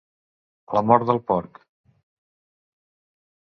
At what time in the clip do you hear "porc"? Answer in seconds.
1.29-1.61